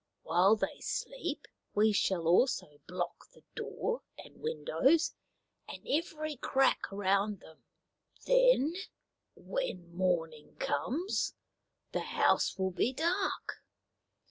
While 0.23 0.55
they 0.55 0.79
sleep 0.79 1.47
we 1.75 1.91
shall 1.91 2.25
also 2.27 2.81
block 2.87 3.29
the 3.35 3.43
door 3.53 4.01
and 4.17 4.41
windows 4.41 5.13
and 5.69 5.87
every 5.87 6.37
crack 6.37 6.91
around 6.91 7.39
them. 7.41 7.65
Then, 8.25 8.73
when 9.35 9.93
morning 9.95 10.55
comes, 10.55 11.35
the 11.91 11.99
house 12.17 12.57
will 12.57 12.71
be 12.71 12.91
dark. 12.93 13.61